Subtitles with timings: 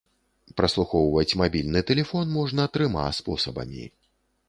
[0.61, 3.83] Праслухоўваць мабільны тэлефон можна трыма спосабамі.